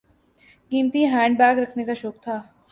[0.71, 2.41] قیمتی handbag رکھنے کا شوق تھا۔